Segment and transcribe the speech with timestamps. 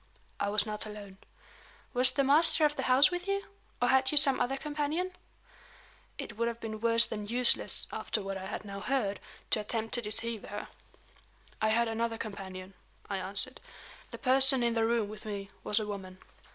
[0.39, 1.19] "I was not alone."
[1.93, 3.45] "Was the master of the house with you?
[3.79, 5.15] or had you some other companion?"
[6.17, 9.19] It would have been worse than useless (after what I had now heard)
[9.51, 10.69] to attempt to deceive her.
[11.61, 12.73] "I had another companion,"
[13.11, 13.61] I answered.
[14.09, 16.17] "The person in the room with me was a woman."